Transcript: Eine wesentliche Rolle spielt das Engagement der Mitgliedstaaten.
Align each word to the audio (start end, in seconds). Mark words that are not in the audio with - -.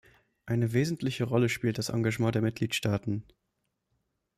Eine 0.47 0.73
wesentliche 0.73 1.25
Rolle 1.25 1.47
spielt 1.47 1.77
das 1.77 1.89
Engagement 1.89 2.33
der 2.33 2.41
Mitgliedstaaten. 2.41 3.23